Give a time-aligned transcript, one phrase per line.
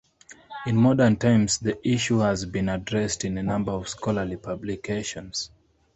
[0.65, 5.51] In modern times the issue has been addressed in a number of scholarly publications.